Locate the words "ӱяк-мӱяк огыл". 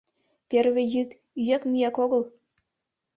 1.41-2.21